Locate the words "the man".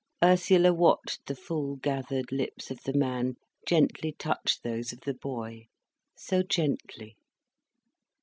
2.85-3.35